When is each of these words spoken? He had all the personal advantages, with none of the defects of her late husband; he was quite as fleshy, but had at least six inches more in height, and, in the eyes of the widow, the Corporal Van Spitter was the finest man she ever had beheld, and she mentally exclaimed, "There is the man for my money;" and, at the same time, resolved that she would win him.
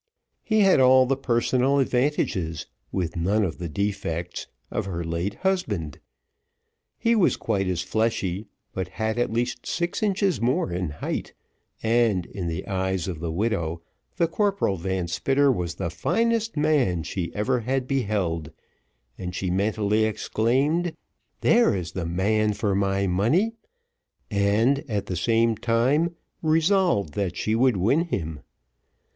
He 0.41 0.61
had 0.61 0.79
all 0.79 1.05
the 1.05 1.15
personal 1.15 1.77
advantages, 1.77 2.65
with 2.91 3.15
none 3.15 3.43
of 3.43 3.59
the 3.59 3.69
defects 3.69 4.47
of 4.71 4.85
her 4.85 5.03
late 5.03 5.35
husband; 5.35 5.99
he 6.97 7.15
was 7.15 7.37
quite 7.37 7.67
as 7.67 7.81
fleshy, 7.83 8.47
but 8.73 8.87
had 8.97 9.19
at 9.19 9.31
least 9.31 9.67
six 9.67 10.01
inches 10.01 10.41
more 10.41 10.71
in 10.71 10.89
height, 10.89 11.35
and, 11.83 12.25
in 12.25 12.47
the 12.47 12.65
eyes 12.65 13.07
of 13.07 13.19
the 13.19 13.31
widow, 13.31 13.83
the 14.17 14.27
Corporal 14.27 14.75
Van 14.75 15.07
Spitter 15.07 15.51
was 15.51 15.75
the 15.75 15.91
finest 15.91 16.57
man 16.57 17.03
she 17.03 17.31
ever 17.35 17.59
had 17.59 17.87
beheld, 17.87 18.49
and 19.19 19.35
she 19.35 19.51
mentally 19.51 20.05
exclaimed, 20.05 20.97
"There 21.41 21.75
is 21.75 21.91
the 21.91 22.07
man 22.07 22.53
for 22.53 22.73
my 22.73 23.05
money;" 23.05 23.53
and, 24.31 24.79
at 24.89 25.05
the 25.05 25.15
same 25.15 25.55
time, 25.57 26.15
resolved 26.41 27.13
that 27.13 27.37
she 27.37 27.53
would 27.53 27.77
win 27.77 28.05
him. 28.05 28.39